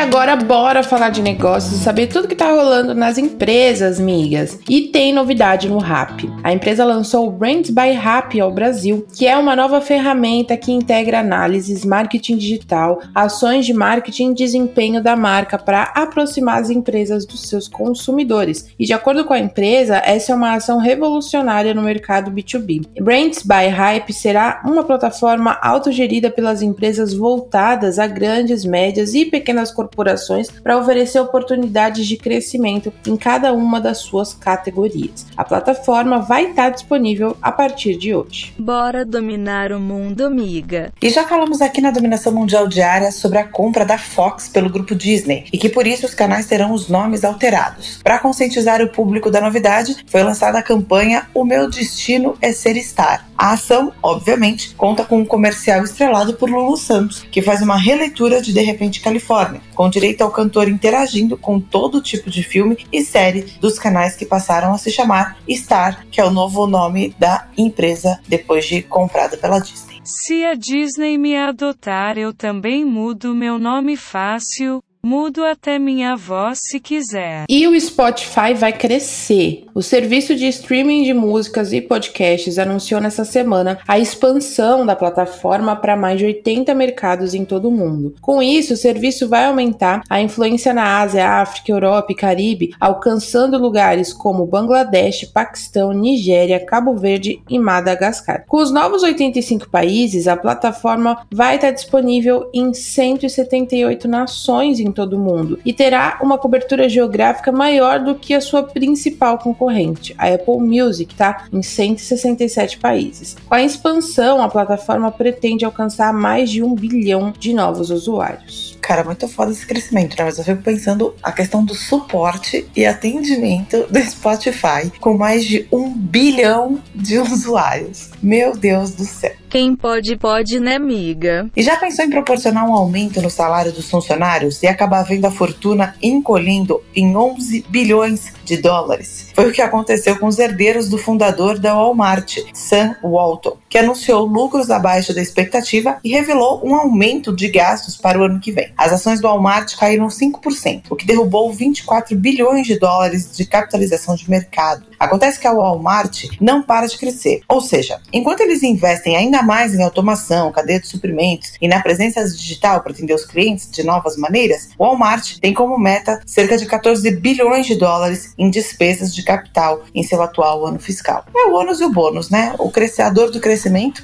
Agora 0.00 0.34
bora 0.34 0.82
falar 0.82 1.10
de 1.10 1.20
negócios 1.20 1.74
e 1.74 1.84
saber 1.84 2.06
tudo 2.06 2.26
que 2.26 2.34
tá 2.34 2.50
rolando 2.50 2.94
nas 2.94 3.18
empresas, 3.18 4.00
migas. 4.00 4.58
E 4.66 4.88
tem 4.88 5.12
novidade 5.12 5.68
no 5.68 5.76
Rap. 5.78 6.26
A 6.42 6.52
empresa 6.52 6.86
lançou 6.86 7.28
o 7.28 7.30
Brands 7.30 7.68
by 7.68 7.90
Rap 7.90 8.40
ao 8.40 8.50
Brasil, 8.50 9.06
que 9.14 9.26
é 9.26 9.36
uma 9.36 9.54
nova 9.54 9.78
ferramenta 9.80 10.56
que 10.56 10.72
integra 10.72 11.20
análises, 11.20 11.84
marketing 11.84 12.38
digital, 12.38 13.02
ações 13.14 13.66
de 13.66 13.74
marketing 13.74 14.30
e 14.30 14.34
desempenho 14.34 15.02
da 15.02 15.14
marca 15.14 15.58
para 15.58 15.82
aproximar 15.94 16.62
as 16.62 16.70
empresas 16.70 17.26
dos 17.26 17.46
seus 17.46 17.68
consumidores. 17.68 18.70
E 18.78 18.86
de 18.86 18.94
acordo 18.94 19.26
com 19.26 19.34
a 19.34 19.38
empresa, 19.38 20.00
essa 20.02 20.32
é 20.32 20.34
uma 20.34 20.54
ação 20.54 20.78
revolucionária 20.78 21.74
no 21.74 21.82
mercado 21.82 22.30
B2B. 22.30 22.86
Brands 23.02 23.42
by 23.42 23.68
Hype 23.68 24.14
será 24.14 24.62
uma 24.64 24.82
plataforma 24.82 25.58
autogerida 25.60 26.30
pelas 26.30 26.62
empresas 26.62 27.12
voltadas 27.12 27.98
a 27.98 28.06
grandes, 28.06 28.64
médias 28.64 29.12
e 29.14 29.26
pequenas 29.26 29.70
corporações 29.70 29.89
corporações 29.90 30.48
para 30.50 30.78
oferecer 30.78 31.20
oportunidades 31.20 32.06
de 32.06 32.16
crescimento 32.16 32.92
em 33.06 33.16
cada 33.16 33.52
uma 33.52 33.80
das 33.80 33.98
suas 33.98 34.32
categorias. 34.32 35.26
A 35.36 35.44
plataforma 35.44 36.20
vai 36.20 36.50
estar 36.50 36.70
disponível 36.70 37.36
a 37.42 37.50
partir 37.52 37.96
de 37.96 38.14
hoje. 38.14 38.54
Bora 38.58 39.04
dominar 39.04 39.72
o 39.72 39.80
mundo, 39.80 40.24
amiga. 40.24 40.92
E 41.02 41.10
já 41.10 41.26
falamos 41.26 41.60
aqui 41.60 41.80
na 41.80 41.90
Dominação 41.90 42.32
Mundial 42.32 42.68
Diária 42.68 43.10
sobre 43.10 43.38
a 43.38 43.46
compra 43.46 43.84
da 43.84 43.98
Fox 43.98 44.48
pelo 44.48 44.70
grupo 44.70 44.94
Disney 44.94 45.46
e 45.52 45.58
que 45.58 45.68
por 45.68 45.86
isso 45.86 46.06
os 46.06 46.14
canais 46.14 46.46
terão 46.46 46.72
os 46.72 46.88
nomes 46.88 47.24
alterados. 47.24 48.00
Para 48.02 48.18
conscientizar 48.18 48.80
o 48.80 48.88
público 48.88 49.30
da 49.30 49.40
novidade, 49.40 49.96
foi 50.06 50.22
lançada 50.22 50.58
a 50.58 50.62
campanha 50.62 51.26
O 51.34 51.44
Meu 51.44 51.68
Destino 51.68 52.36
é 52.40 52.52
Ser 52.52 52.76
Star. 52.82 53.29
A 53.40 53.52
ação, 53.52 53.90
obviamente, 54.02 54.74
conta 54.74 55.02
com 55.02 55.20
um 55.20 55.24
comercial 55.24 55.82
estrelado 55.82 56.34
por 56.34 56.50
Lulu 56.50 56.76
Santos, 56.76 57.22
que 57.22 57.40
faz 57.40 57.62
uma 57.62 57.78
releitura 57.78 58.42
de 58.42 58.52
De 58.52 58.60
Repente 58.60 59.00
Califórnia, 59.00 59.62
com 59.74 59.88
direito 59.88 60.20
ao 60.20 60.30
cantor 60.30 60.68
interagindo 60.68 61.38
com 61.38 61.58
todo 61.58 62.02
tipo 62.02 62.28
de 62.28 62.42
filme 62.42 62.76
e 62.92 63.02
série 63.02 63.46
dos 63.58 63.78
canais 63.78 64.14
que 64.14 64.26
passaram 64.26 64.74
a 64.74 64.76
se 64.76 64.90
chamar 64.90 65.38
Star, 65.48 66.06
que 66.10 66.20
é 66.20 66.24
o 66.26 66.30
novo 66.30 66.66
nome 66.66 67.16
da 67.18 67.48
empresa 67.56 68.20
depois 68.28 68.66
de 68.66 68.82
comprada 68.82 69.38
pela 69.38 69.58
Disney. 69.58 70.02
Se 70.04 70.44
a 70.44 70.52
Disney 70.52 71.16
me 71.16 71.34
adotar, 71.34 72.18
eu 72.18 72.34
também 72.34 72.84
mudo 72.84 73.34
meu 73.34 73.58
nome 73.58 73.96
fácil. 73.96 74.82
Mudo 75.02 75.42
até 75.42 75.78
minha 75.78 76.14
voz 76.14 76.60
se 76.62 76.78
quiser. 76.78 77.46
E 77.48 77.66
o 77.66 77.80
Spotify 77.80 78.52
vai 78.54 78.70
crescer. 78.70 79.64
O 79.74 79.80
serviço 79.80 80.36
de 80.36 80.46
streaming 80.46 81.04
de 81.04 81.14
músicas 81.14 81.72
e 81.72 81.80
podcasts 81.80 82.58
anunciou 82.58 83.00
nessa 83.00 83.24
semana 83.24 83.78
a 83.88 83.98
expansão 83.98 84.84
da 84.84 84.94
plataforma 84.94 85.74
para 85.74 85.96
mais 85.96 86.18
de 86.18 86.26
80 86.26 86.74
mercados 86.74 87.32
em 87.32 87.46
todo 87.46 87.68
o 87.68 87.72
mundo. 87.72 88.14
Com 88.20 88.42
isso, 88.42 88.74
o 88.74 88.76
serviço 88.76 89.26
vai 89.26 89.46
aumentar 89.46 90.02
a 90.08 90.20
influência 90.20 90.74
na 90.74 91.00
Ásia, 91.00 91.26
África, 91.26 91.72
Europa 91.72 92.12
e 92.12 92.14
Caribe, 92.14 92.74
alcançando 92.78 93.56
lugares 93.56 94.12
como 94.12 94.44
Bangladesh, 94.44 95.24
Paquistão, 95.32 95.94
Nigéria, 95.94 96.60
Cabo 96.62 96.94
Verde 96.94 97.42
e 97.48 97.58
Madagascar. 97.58 98.44
Com 98.46 98.58
os 98.58 98.70
novos 98.70 99.02
85 99.02 99.70
países, 99.70 100.28
a 100.28 100.36
plataforma 100.36 101.26
vai 101.32 101.54
estar 101.54 101.70
disponível 101.70 102.50
em 102.52 102.74
178 102.74 104.06
nações 104.06 104.78
em 104.78 104.89
em 104.90 104.92
todo 104.92 105.14
o 105.14 105.18
mundo 105.18 105.58
e 105.64 105.72
terá 105.72 106.18
uma 106.22 106.36
cobertura 106.36 106.88
geográfica 106.88 107.50
maior 107.50 108.00
do 108.00 108.14
que 108.14 108.34
a 108.34 108.40
sua 108.40 108.62
principal 108.62 109.38
concorrente, 109.38 110.14
a 110.18 110.28
Apple 110.28 110.58
Music, 110.58 111.14
tá? 111.14 111.46
Em 111.52 111.62
167 111.62 112.78
países. 112.78 113.36
Com 113.48 113.54
a 113.54 113.62
expansão, 113.62 114.42
a 114.42 114.48
plataforma 114.48 115.10
pretende 115.10 115.64
alcançar 115.64 116.12
mais 116.12 116.50
de 116.50 116.62
um 116.62 116.74
bilhão 116.74 117.32
de 117.38 117.52
novos 117.52 117.90
usuários. 117.90 118.78
Cara, 118.80 119.04
muito 119.04 119.28
foda 119.28 119.52
esse 119.52 119.66
crescimento, 119.66 120.16
né? 120.18 120.24
Mas 120.24 120.38
eu 120.38 120.44
fico 120.44 120.62
pensando 120.62 121.14
a 121.22 121.30
questão 121.30 121.64
do 121.64 121.74
suporte 121.74 122.68
e 122.74 122.84
atendimento 122.84 123.86
do 123.90 124.00
Spotify 124.00 124.90
com 124.98 125.16
mais 125.16 125.44
de 125.44 125.66
um 125.70 125.92
bilhão 125.92 126.80
de 126.94 127.18
usuários. 127.18 128.10
Meu 128.22 128.56
Deus 128.56 128.92
do 128.92 129.04
céu. 129.04 129.39
Quem 129.50 129.74
pode, 129.74 130.16
pode, 130.16 130.60
né, 130.60 130.76
amiga? 130.76 131.50
E 131.56 131.62
já 131.62 131.76
pensou 131.76 132.04
em 132.04 132.10
proporcionar 132.10 132.64
um 132.68 132.72
aumento 132.72 133.20
no 133.20 133.28
salário 133.28 133.72
dos 133.72 133.90
funcionários 133.90 134.62
e 134.62 134.68
acabar 134.68 135.02
vendo 135.02 135.24
a 135.24 135.30
fortuna 135.32 135.96
encolhendo 136.00 136.80
em 136.94 137.16
11 137.16 137.66
bilhões 137.68 138.32
de 138.44 138.58
dólares? 138.58 139.32
Foi 139.34 139.48
o 139.48 139.52
que 139.52 139.60
aconteceu 139.60 140.16
com 140.20 140.28
os 140.28 140.38
herdeiros 140.38 140.88
do 140.88 140.96
fundador 140.96 141.58
da 141.58 141.74
Walmart, 141.74 142.38
Sam 142.54 142.94
Walton. 143.02 143.56
Que 143.70 143.78
anunciou 143.78 144.26
lucros 144.26 144.68
abaixo 144.68 145.14
da 145.14 145.22
expectativa 145.22 145.98
e 146.02 146.10
revelou 146.10 146.60
um 146.64 146.74
aumento 146.74 147.34
de 147.34 147.48
gastos 147.48 147.96
para 147.96 148.18
o 148.18 148.24
ano 148.24 148.40
que 148.40 148.50
vem. 148.50 148.72
As 148.76 148.92
ações 148.92 149.20
do 149.20 149.28
Walmart 149.28 149.76
caíram 149.76 150.08
5%, 150.08 150.82
o 150.90 150.96
que 150.96 151.06
derrubou 151.06 151.52
24 151.52 152.16
bilhões 152.16 152.66
de 152.66 152.78
dólares 152.78 153.36
de 153.36 153.46
capitalização 153.46 154.16
de 154.16 154.28
mercado. 154.28 154.84
Acontece 154.98 155.38
que 155.38 155.46
a 155.46 155.52
Walmart 155.52 156.24
não 156.40 156.62
para 156.62 156.86
de 156.86 156.98
crescer, 156.98 157.40
ou 157.48 157.60
seja, 157.60 158.00
enquanto 158.12 158.40
eles 158.40 158.62
investem 158.62 159.16
ainda 159.16 159.42
mais 159.42 159.72
em 159.72 159.82
automação, 159.82 160.50
cadeia 160.50 160.80
de 160.80 160.88
suprimentos 160.88 161.52
e 161.60 161.68
na 161.68 161.80
presença 161.80 162.22
digital 162.24 162.80
para 162.80 162.92
atender 162.92 163.14
os 163.14 163.24
clientes 163.24 163.70
de 163.70 163.84
novas 163.84 164.16
maneiras, 164.16 164.70
o 164.76 164.84
Walmart 164.84 165.38
tem 165.38 165.54
como 165.54 165.78
meta 165.78 166.20
cerca 166.26 166.58
de 166.58 166.66
14 166.66 167.08
bilhões 167.12 167.66
de 167.66 167.76
dólares 167.76 168.34
em 168.36 168.50
despesas 168.50 169.14
de 169.14 169.22
capital 169.22 169.82
em 169.94 170.02
seu 170.02 170.20
atual 170.20 170.66
ano 170.66 170.80
fiscal. 170.80 171.24
É 171.34 171.46
o 171.46 171.54
ônus 171.54 171.80
e 171.80 171.84
o 171.84 171.90
bônus, 171.90 172.30
né? 172.30 172.54
O 172.58 172.70
crescedor 172.70 173.30
do 173.30 173.40
crescimento, 173.40 173.59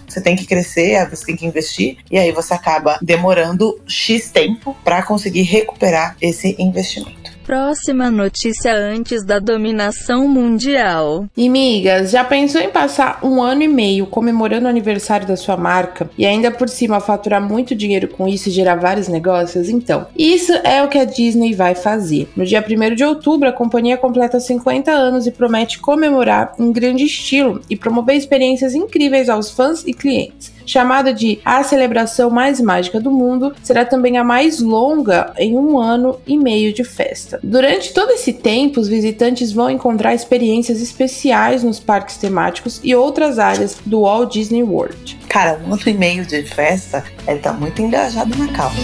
você 0.07 0.21
tem 0.21 0.37
que 0.37 0.47
crescer, 0.47 1.09
você 1.09 1.27
tem 1.27 1.37
que 1.37 1.47
investir, 1.47 1.99
e 2.11 2.19
aí 2.19 2.33
você 2.33 2.55
acaba 2.55 2.99
demorando 3.01 3.81
X 3.87 4.31
tempo 4.31 4.77
para 4.85 5.03
conseguir 5.03 5.43
recuperar 5.43 6.17
esse 6.21 6.57
investimento. 6.59 7.36
Próxima 7.47 8.11
notícia 8.11 8.75
antes 8.75 9.25
da 9.25 9.39
dominação 9.39 10.27
mundial. 10.27 11.27
E 11.37 11.49
migas, 11.49 12.11
já 12.11 12.25
pensou 12.25 12.61
em 12.61 12.71
passar 12.71 13.21
um 13.23 13.41
ano 13.41 13.63
e 13.63 13.69
meio 13.69 14.05
comemorando 14.09 14.67
o 14.67 14.69
aniversário 14.69 15.29
da 15.29 15.37
sua 15.37 15.57
marca 15.57 16.11
e 16.19 16.27
ainda 16.27 16.51
por 16.51 16.69
cima 16.69 16.99
faturar 16.99 17.41
muito 17.41 17.73
dinheiro 17.73 18.09
com 18.09 18.27
isso 18.27 18.49
e 18.49 18.53
gerar 18.53 18.75
vários 18.75 19.07
negócios? 19.07 19.69
Então, 19.69 20.09
isso 20.19 20.53
é 20.65 20.83
o 20.83 20.89
que 20.89 20.99
a 20.99 21.05
Disney 21.05 21.55
vai 21.55 21.77
fazer. 21.77 22.29
No 22.35 22.45
dia 22.45 22.65
1 22.69 22.97
de 22.97 23.05
outubro, 23.05 23.49
a 23.49 23.53
companhia 23.53 23.97
completa 23.97 24.41
50 24.41 24.91
anos 24.91 25.29
e 25.29 25.31
promete 25.31 25.79
comemorar 25.79 26.53
em 26.59 26.73
grande 26.73 27.05
estilo 27.05 27.61
e 27.71 27.77
promover 27.77 28.17
experiências 28.17 28.75
incríveis 28.75 29.29
aos 29.29 29.53
fãs 29.53 29.85
e 29.87 29.95
clientes 29.95 30.56
chamada 30.67 31.15
de 31.15 31.39
a 31.45 31.63
celebração 31.63 32.29
mais 32.29 32.61
mágica 32.61 33.01
do 33.01 33.11
mundo, 33.11 33.55
será 33.63 33.85
também 33.85 34.19
a 34.19 34.25
mais 34.25 34.61
longa 34.61 35.33
em 35.39 35.57
um 35.57 35.79
ano 35.79 36.19
e 36.27 36.37
meio 36.37 36.73
de 36.73 36.85
festa. 36.85 37.39
Durante 37.43 37.95
todo 37.95 38.11
esse 38.11 38.33
tempo, 38.33 38.81
os 38.81 38.89
visitantes 38.89 39.53
vão 39.53 39.71
encontrar 39.71 40.15
experiências 40.15 40.83
especiais 40.83 41.63
nos 41.63 41.79
parques 41.79 42.17
temáticos 42.17 42.81
e 42.83 42.95
outras 42.95 43.39
áreas 43.39 43.79
do 43.87 44.03
Walt 44.03 44.33
Disney 44.33 44.63
World. 44.63 45.19
Cara, 45.29 45.61
um 45.67 45.73
ano 45.73 45.83
e 45.87 45.95
meio 45.95 46.27
de 46.27 46.43
festa, 46.43 47.05
ele 47.27 47.39
tá 47.39 47.53
muito 47.53 47.81
engajado 47.81 48.37
na 48.37 48.53
causa. 48.53 48.77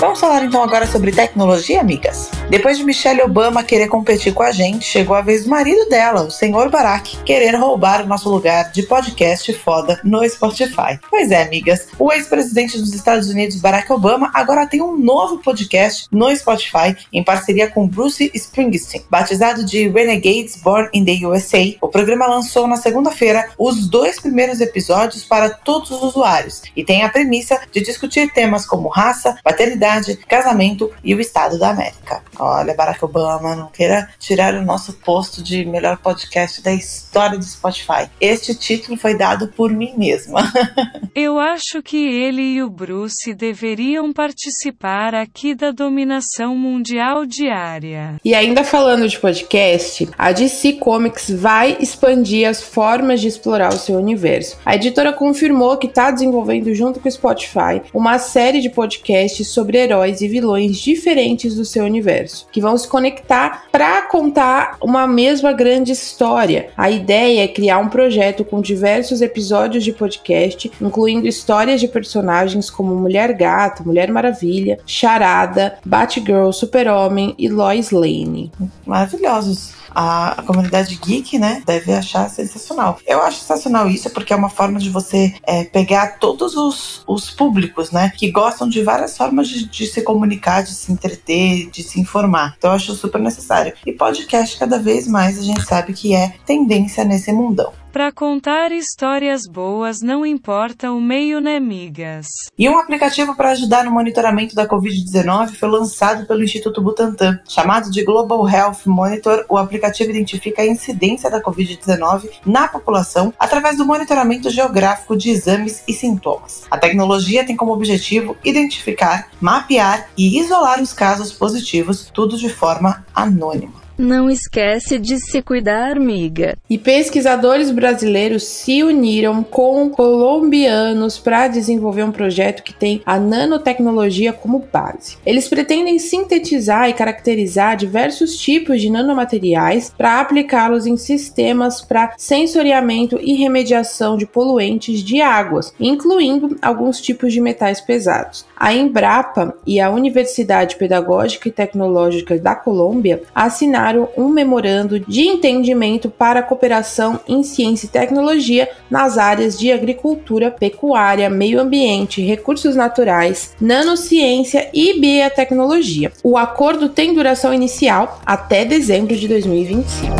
Vamos 0.00 0.20
falar 0.20 0.44
então 0.44 0.62
agora 0.62 0.86
sobre 0.86 1.12
tecnologia, 1.12 1.80
amigas? 1.80 2.30
Depois 2.50 2.76
de 2.76 2.84
Michelle 2.84 3.22
Obama 3.22 3.64
querer 3.64 3.88
competir 3.88 4.32
com 4.34 4.42
a 4.42 4.52
gente, 4.52 4.84
chegou 4.84 5.16
a 5.16 5.22
vez 5.22 5.44
do 5.44 5.50
marido 5.50 5.88
dela, 5.88 6.22
o 6.22 6.30
senhor 6.30 6.68
Barack, 6.68 7.16
querer 7.24 7.56
roubar 7.56 8.02
o 8.02 8.06
nosso 8.06 8.28
lugar 8.28 8.70
de 8.70 8.82
podcast 8.82 9.50
foda 9.54 9.98
no 10.04 10.28
Spotify. 10.28 11.00
Pois 11.08 11.30
é, 11.30 11.42
amigas, 11.42 11.88
o 11.98 12.12
ex-presidente 12.12 12.78
dos 12.78 12.92
Estados 12.92 13.28
Unidos, 13.30 13.60
Barack 13.60 13.90
Obama, 13.90 14.30
agora 14.34 14.66
tem 14.66 14.82
um 14.82 14.96
novo 14.96 15.38
podcast 15.38 16.06
no 16.12 16.34
Spotify 16.36 16.94
em 17.12 17.24
parceria 17.24 17.70
com 17.70 17.88
Bruce 17.88 18.30
Springsteen, 18.34 19.04
batizado 19.10 19.64
de 19.64 19.88
Renegades 19.88 20.56
Born 20.62 20.88
in 20.92 21.04
the 21.04 21.26
USA. 21.26 21.74
O 21.80 21.88
programa 21.88 22.26
lançou 22.26 22.66
na 22.66 22.76
segunda-feira 22.76 23.48
os 23.58 23.88
dois 23.88 24.20
primeiros 24.20 24.60
episódios 24.60 25.24
para 25.24 25.48
todos 25.48 25.90
os 25.90 26.02
usuários 26.02 26.62
e 26.76 26.84
tem 26.84 27.02
a 27.02 27.08
premissa 27.08 27.58
de 27.72 27.80
discutir 27.80 28.30
temas 28.32 28.66
como 28.66 28.88
raça, 28.88 29.36
paternidade, 29.42 30.16
casamento 30.28 30.92
e 31.02 31.14
o 31.14 31.20
Estado 31.20 31.58
da 31.58 31.70
América. 31.70 32.22
Olha, 32.38 32.74
Barack 32.74 33.04
Obama, 33.04 33.54
não 33.54 33.68
queira 33.68 34.08
tirar 34.18 34.54
o 34.54 34.64
nosso 34.64 34.94
posto 34.94 35.42
de 35.42 35.64
melhor 35.64 35.98
podcast 35.98 36.62
da 36.62 36.72
história 36.72 37.38
do 37.38 37.44
Spotify. 37.44 38.08
Este 38.20 38.54
título 38.54 38.96
foi 38.96 39.16
dado 39.16 39.48
por 39.48 39.70
mim 39.70 39.94
mesma. 39.96 40.40
Eu 41.14 41.38
acho 41.38 41.82
que 41.82 41.96
ele 41.96 42.42
e 42.42 42.62
o 42.62 42.68
Bruce 42.68 43.34
deveriam 43.34 44.12
participar 44.12 45.14
aqui 45.14 45.54
da 45.54 45.70
dominação 45.70 46.56
mundial 46.56 47.24
diária. 47.24 48.16
E 48.24 48.34
ainda 48.34 48.64
falando 48.64 49.08
de 49.08 49.18
podcast, 49.18 50.08
a 50.18 50.32
DC 50.32 50.74
Comics 50.74 51.30
vai 51.30 51.76
expandir 51.78 52.48
as 52.48 52.62
formas 52.62 53.20
de 53.20 53.28
explorar 53.28 53.72
o 53.72 53.78
seu 53.78 53.96
universo. 53.96 54.58
A 54.64 54.74
editora 54.74 55.12
confirmou 55.12 55.76
que 55.76 55.86
está 55.86 56.10
desenvolvendo 56.10 56.74
junto 56.74 56.98
com 56.98 57.08
o 57.08 57.12
Spotify 57.12 57.82
uma 57.92 58.18
série 58.18 58.60
de 58.60 58.70
podcasts 58.70 59.48
sobre 59.48 59.78
heróis 59.78 60.20
e 60.20 60.28
vilões 60.28 60.78
diferentes 60.78 61.54
do 61.54 61.64
seu 61.64 61.84
universo, 61.84 62.23
que 62.52 62.60
vão 62.60 62.76
se 62.76 62.88
conectar 62.88 63.64
para 63.70 64.02
contar 64.02 64.76
uma 64.80 65.06
mesma 65.06 65.52
grande 65.52 65.92
história. 65.92 66.70
A 66.76 66.90
ideia 66.90 67.44
é 67.44 67.48
criar 67.48 67.78
um 67.78 67.88
projeto 67.88 68.44
com 68.44 68.60
diversos 68.60 69.20
episódios 69.20 69.84
de 69.84 69.92
podcast, 69.92 70.70
incluindo 70.80 71.26
histórias 71.26 71.80
de 71.80 71.88
personagens 71.88 72.70
como 72.70 72.94
Mulher 72.94 73.32
Gato, 73.32 73.84
Mulher 73.84 74.10
Maravilha, 74.10 74.78
Charada, 74.86 75.78
Batgirl, 75.84 76.50
Super-Homem 76.52 77.34
e 77.38 77.48
Lois 77.48 77.90
Lane. 77.90 78.50
Maravilhosos 78.86 79.84
a, 79.94 80.40
a, 80.40 80.42
comunidade 80.42 80.96
geek, 80.96 81.38
né, 81.38 81.62
deve 81.64 81.92
achar 81.92 82.28
sensacional. 82.28 82.98
Eu 83.06 83.22
acho 83.22 83.38
sensacional 83.38 83.88
isso 83.88 84.10
porque 84.10 84.32
é 84.32 84.36
uma 84.36 84.50
forma 84.50 84.78
de 84.78 84.90
você 84.90 85.34
é, 85.44 85.64
pegar 85.64 86.18
todos 86.18 86.56
os, 86.56 87.04
os 87.06 87.30
públicos, 87.30 87.92
né, 87.92 88.12
que 88.16 88.30
gostam 88.30 88.68
de 88.68 88.82
várias 88.82 89.16
formas 89.16 89.48
de, 89.48 89.66
de, 89.66 89.86
se 89.86 90.02
comunicar, 90.02 90.62
de 90.62 90.74
se 90.74 90.90
entreter, 90.90 91.70
de 91.70 91.82
se 91.82 92.00
informar. 92.14 92.54
Então 92.56 92.70
eu 92.70 92.76
acho 92.76 92.94
super 92.94 93.20
necessário. 93.20 93.72
E 93.84 93.92
podcast, 93.92 94.56
cada 94.56 94.78
vez 94.78 95.08
mais, 95.08 95.38
a 95.38 95.42
gente 95.42 95.62
sabe 95.62 95.92
que 95.92 96.14
é 96.14 96.34
tendência 96.46 97.04
nesse 97.04 97.32
mundão. 97.32 97.72
Para 97.94 98.10
contar 98.10 98.72
histórias 98.72 99.42
boas 99.46 100.00
não 100.00 100.26
importa 100.26 100.90
o 100.90 101.00
meio, 101.00 101.40
né, 101.40 101.60
migas? 101.60 102.26
E 102.58 102.68
um 102.68 102.76
aplicativo 102.76 103.36
para 103.36 103.52
ajudar 103.52 103.84
no 103.84 103.92
monitoramento 103.92 104.52
da 104.52 104.66
Covid-19 104.66 105.54
foi 105.54 105.68
lançado 105.68 106.26
pelo 106.26 106.42
Instituto 106.42 106.82
Butantan. 106.82 107.38
Chamado 107.48 107.92
de 107.92 108.02
Global 108.02 108.48
Health 108.48 108.78
Monitor, 108.86 109.46
o 109.48 109.56
aplicativo 109.56 110.10
identifica 110.10 110.62
a 110.62 110.66
incidência 110.66 111.30
da 111.30 111.40
Covid-19 111.40 112.30
na 112.44 112.66
população 112.66 113.32
através 113.38 113.76
do 113.76 113.86
monitoramento 113.86 114.50
geográfico 114.50 115.16
de 115.16 115.30
exames 115.30 115.84
e 115.86 115.92
sintomas. 115.92 116.64
A 116.68 116.76
tecnologia 116.76 117.46
tem 117.46 117.54
como 117.54 117.72
objetivo 117.72 118.36
identificar, 118.44 119.28
mapear 119.40 120.08
e 120.18 120.36
isolar 120.40 120.82
os 120.82 120.92
casos 120.92 121.30
positivos, 121.30 122.10
tudo 122.12 122.36
de 122.36 122.48
forma 122.48 123.06
anônima. 123.14 123.83
Não 123.96 124.28
esquece 124.28 124.98
de 124.98 125.18
se 125.18 125.40
cuidar, 125.40 126.00
miga. 126.00 126.56
E 126.68 126.76
pesquisadores 126.76 127.70
brasileiros 127.70 128.42
se 128.42 128.82
uniram 128.82 129.44
com 129.44 129.88
colombianos 129.88 131.16
para 131.16 131.46
desenvolver 131.46 132.02
um 132.02 132.10
projeto 132.10 132.64
que 132.64 132.74
tem 132.74 133.00
a 133.06 133.20
nanotecnologia 133.20 134.32
como 134.32 134.64
base. 134.72 135.16
Eles 135.24 135.46
pretendem 135.46 136.00
sintetizar 136.00 136.88
e 136.88 136.92
caracterizar 136.92 137.76
diversos 137.76 138.36
tipos 138.36 138.80
de 138.80 138.90
nanomateriais 138.90 139.94
para 139.96 140.20
aplicá-los 140.20 140.86
em 140.86 140.96
sistemas 140.96 141.80
para 141.80 142.14
sensoriamento 142.18 143.20
e 143.22 143.34
remediação 143.34 144.16
de 144.16 144.26
poluentes 144.26 145.04
de 145.04 145.20
águas, 145.20 145.72
incluindo 145.78 146.56
alguns 146.60 147.00
tipos 147.00 147.32
de 147.32 147.40
metais 147.40 147.80
pesados. 147.80 148.44
A 148.56 148.74
Embrapa 148.74 149.56
e 149.64 149.80
a 149.80 149.88
Universidade 149.88 150.74
Pedagógica 150.76 151.48
e 151.48 151.52
Tecnológica 151.52 152.36
da 152.38 152.56
Colômbia 152.56 153.22
assinaram 153.32 153.83
assinaram 153.84 154.08
um 154.16 154.28
memorando 154.28 154.98
de 154.98 155.22
entendimento 155.22 156.08
para 156.08 156.42
cooperação 156.42 157.20
em 157.28 157.42
ciência 157.42 157.86
e 157.86 157.90
tecnologia 157.90 158.68
nas 158.90 159.18
áreas 159.18 159.58
de 159.58 159.70
agricultura, 159.70 160.50
pecuária, 160.50 161.28
meio 161.28 161.60
ambiente, 161.60 162.22
recursos 162.22 162.74
naturais, 162.74 163.54
nanociência 163.60 164.70
e 164.72 164.98
biotecnologia. 164.98 166.12
O 166.22 166.38
acordo 166.38 166.88
tem 166.88 167.12
duração 167.12 167.52
inicial 167.52 168.20
até 168.24 168.64
dezembro 168.64 169.14
de 169.14 169.28
2025. 169.28 170.14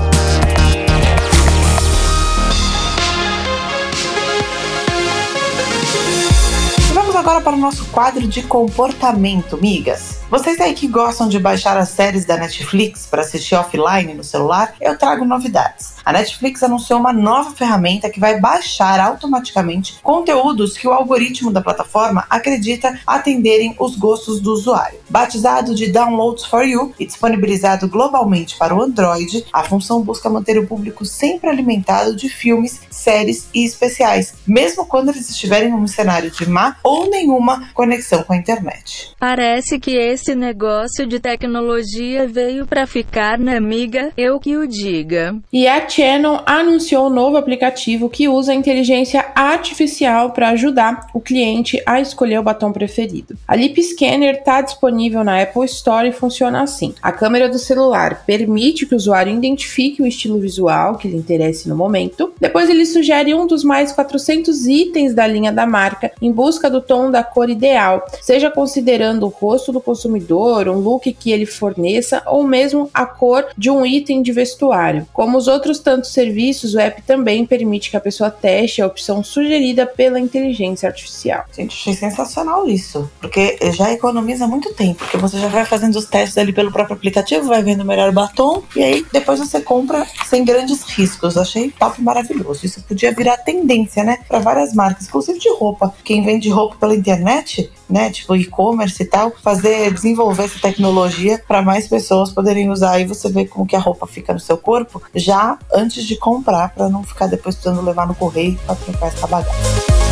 Vamos 6.93 7.17
agora 7.17 7.41
para 7.41 7.55
o 7.55 7.59
nosso 7.59 7.87
quadro 7.87 8.27
de 8.27 8.43
comportamento, 8.43 9.57
migas. 9.57 10.24
Vocês 10.35 10.61
aí 10.61 10.75
que 10.75 10.89
gostam 10.89 11.29
de 11.29 11.39
baixar 11.39 11.77
as 11.77 11.91
séries 11.91 12.25
da 12.25 12.37
Netflix 12.37 13.07
para 13.07 13.23
assistir 13.23 13.55
offline 13.55 14.15
no 14.15 14.25
celular, 14.25 14.75
eu 14.81 14.99
trago 14.99 15.25
novidades. 15.25 15.95
A 16.05 16.13
Netflix 16.13 16.61
anunciou 16.61 16.99
uma 16.99 17.13
nova 17.13 17.53
ferramenta 17.53 18.11
que 18.11 18.19
vai 18.19 18.41
baixar 18.41 18.99
automaticamente 18.99 20.01
conteúdos 20.03 20.77
que 20.77 20.89
o 20.89 20.93
algoritmo 20.93 21.53
da 21.53 21.61
plataforma 21.61 22.27
acredita 22.29 22.99
atenderem 23.07 23.77
os 23.79 23.95
gostos 23.95 24.41
do 24.41 24.53
usuário. 24.53 24.99
Batizado 25.09 25.73
de 25.73 25.93
Downloads 25.93 26.45
for 26.47 26.65
You 26.65 26.93
e 26.99 27.07
disponibilizado 27.07 27.89
globalmente 27.89 28.57
para 28.59 28.75
o 28.75 28.83
Android, 28.83 29.47
a 29.53 29.63
função 29.63 30.03
busca 30.03 30.29
manter 30.29 30.59
o 30.59 30.67
público 30.67 31.05
sempre 31.05 31.49
alimentado 31.49 32.17
de 32.17 32.29
filmes, 32.29 32.81
séries 32.91 33.47
e 33.55 33.65
especiais, 33.65 34.35
mesmo 34.45 34.85
quando 34.85 35.11
eles 35.11 35.31
estiverem 35.31 35.69
em 35.69 35.75
um 35.75 35.87
cenário 35.87 36.29
de 36.29 36.51
má 36.51 36.77
ou 36.83 37.09
nenhuma 37.09 37.71
conexão 37.73 38.25
com 38.25 38.33
a 38.33 38.37
internet. 38.37 39.15
Parece 39.19 39.79
que 39.79 39.93
esse 39.93 40.24
Esse 40.25 40.35
negócio 40.35 41.07
de 41.07 41.21
tecnologia 41.21 42.27
veio 42.27 42.67
para 42.67 42.87
ficar, 42.87 43.39
né, 43.39 43.59
amiga? 43.59 44.11
Eu 44.17 44.41
que 44.41 44.57
o 44.57 44.67
diga. 44.67 45.37
E 45.53 45.69
a 45.69 45.87
Channel 45.87 46.41
anunciou 46.47 47.09
um 47.09 47.11
novo 47.11 47.37
aplicativo 47.37 48.09
que 48.09 48.27
usa 48.27 48.55
inteligência 48.55 49.23
artificial 49.35 50.31
para 50.31 50.49
ajudar 50.49 51.09
o 51.13 51.21
cliente 51.21 51.79
a 51.85 52.01
escolher 52.01 52.39
o 52.39 52.43
batom 52.43 52.73
preferido. 52.73 53.37
A 53.47 53.55
Lip 53.55 53.83
Scanner 53.83 54.37
está 54.37 54.63
disponível 54.63 55.23
na 55.23 55.43
Apple 55.43 55.67
Store 55.67 56.09
e 56.09 56.13
funciona 56.13 56.63
assim: 56.63 56.95
a 57.03 57.13
câmera 57.13 57.47
do 57.47 57.59
celular 57.59 58.25
permite 58.25 58.87
que 58.87 58.95
o 58.95 58.97
usuário 58.97 59.31
identifique 59.31 60.03
o 60.03 60.07
estilo 60.07 60.41
visual 60.41 60.97
que 60.97 61.07
lhe 61.07 61.19
interesse 61.19 61.69
no 61.69 61.77
momento. 61.77 62.33
Depois 62.41 62.71
ele 62.71 62.87
sugere 62.87 63.35
um 63.35 63.47
dos 63.47 63.63
mais 63.63 63.93
400 63.93 64.67
itens 64.69 65.13
da 65.13 65.27
linha 65.27 65.53
da 65.53 65.67
marca 65.67 66.11
em 66.23 66.33
busca 66.33 66.71
do 66.71 66.81
tom 66.81 67.11
da 67.11 67.23
cor 67.23 67.51
ideal, 67.51 68.07
seja 68.23 68.51
considerando 68.51 69.27
o 69.27 69.29
rosto 69.29 69.71
do 69.71 69.83
consumidor, 69.83 70.14
um 70.17 70.79
look 70.79 71.13
que 71.13 71.33
ele 71.33 71.47
forneça 71.47 72.23
ou 72.27 72.45
mesmo 72.45 72.91
a 72.93 73.07
cor 73.07 73.47
de 73.57 73.71
um 73.71 73.85
item 73.85 74.23
de 74.23 74.33
vestuário. 74.33 75.07
Como 75.13 75.37
os 75.39 75.49
outros 75.49 75.79
tantos 75.79 76.13
serviços, 76.13 76.75
o 76.75 76.81
app 76.81 77.03
também 77.03 77.45
permite 77.47 77.91
que 77.91 77.97
a 77.97 78.01
pessoa 78.01 78.31
teste 78.31 78.83
a 78.83 78.87
opção 78.87 79.23
sugerida 79.23 79.87
pela 79.87 80.21
inteligência 80.21 80.89
artificial. 80.89 81.45
Gente, 81.55 81.75
achei 81.75 81.95
sensacional 81.95 82.69
isso, 82.69 83.11
porque 83.21 83.59
já 83.73 83.93
economiza 83.93 84.47
muito 84.47 84.73
tempo, 84.75 84.99
porque 84.99 85.17
você 85.17 85.39
já 85.39 85.49
vai 85.49 85.65
fazendo 85.65 85.97
os 85.97 86.07
testes 86.07 86.39
ali 86.39 86.53
pelo 86.53 86.73
próprio 86.73 86.97
aplicativo, 86.97 87.49
vai 87.49 87.63
vendo 87.63 87.83
o 87.83 87.85
melhor 87.85 88.13
batom 88.13 88.63
e 88.75 88.83
aí 88.83 89.07
depois 89.13 89.39
você 89.39 89.61
compra 89.61 90.07
sem 90.27 90.45
grandes 90.45 90.83
riscos. 90.83 91.37
Achei 91.37 91.71
top 91.71 92.01
maravilhoso. 92.03 92.65
Isso 92.65 92.83
podia 92.83 93.13
virar 93.13 93.37
tendência, 93.39 94.05
né, 94.05 94.19
para 94.29 94.39
várias 94.39 94.75
marcas, 94.75 95.07
inclusive 95.07 95.39
de 95.39 95.51
roupa. 95.51 95.95
Quem 96.05 96.25
vende 96.25 96.49
roupa 96.49 96.77
pela 96.77 96.95
internet, 96.95 97.71
né, 97.89 98.11
tipo 98.11 98.35
e-commerce 98.35 99.03
e 99.03 99.07
tal, 99.07 99.33
fazer 99.43 99.93
desenvolver 99.93 100.45
essa 100.45 100.59
tecnologia 100.59 101.43
para 101.47 101.63
mais 101.63 101.89
pessoas 101.89 102.33
poderem 102.33 102.71
usar 102.71 102.99
e 102.99 103.05
você 103.05 103.29
vê 103.29 103.45
como 103.47 103.67
que 103.67 103.77
a 103.77 103.81
roupa 103.81 104.07
fica 104.07 104.33
no 104.33 104.41
seu 104.41 104.57
corpo 104.57 105.03
já 105.15 105.59
antes 105.73 106.05
de 106.05 106.17
comprar 106.17 106.75
para 106.75 106.89
não 106.89 107.03
ficar 107.03 107.27
depois 107.27 107.55
precisando 107.55 107.85
levar 107.85 108.07
no 108.07 108.15
correio 108.15 108.59
para 108.67 108.75
trocar 108.75 109.07
essa 109.09 109.27
bagaça. 109.27 110.04